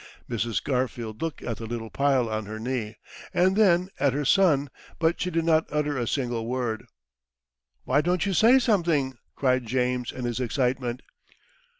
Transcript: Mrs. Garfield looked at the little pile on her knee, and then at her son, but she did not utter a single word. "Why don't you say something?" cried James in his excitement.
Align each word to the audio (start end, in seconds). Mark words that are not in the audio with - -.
Mrs. 0.27 0.63
Garfield 0.63 1.21
looked 1.21 1.43
at 1.43 1.57
the 1.57 1.67
little 1.67 1.91
pile 1.91 2.27
on 2.27 2.47
her 2.47 2.59
knee, 2.59 2.97
and 3.35 3.55
then 3.55 3.89
at 3.99 4.13
her 4.13 4.25
son, 4.25 4.71
but 4.97 5.21
she 5.21 5.29
did 5.29 5.45
not 5.45 5.67
utter 5.69 5.95
a 5.95 6.07
single 6.07 6.47
word. 6.47 6.87
"Why 7.83 8.01
don't 8.01 8.25
you 8.25 8.33
say 8.33 8.57
something?" 8.57 9.19
cried 9.35 9.67
James 9.67 10.11
in 10.11 10.25
his 10.25 10.39
excitement. 10.39 11.03